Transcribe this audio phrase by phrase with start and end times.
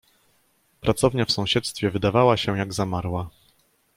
[0.79, 3.29] "Pracownia w sąsiedztwie wydawała się jak zamarła."